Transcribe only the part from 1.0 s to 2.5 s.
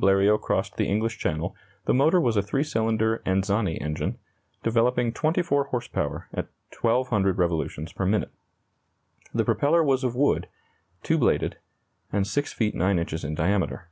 Channel, the motor was a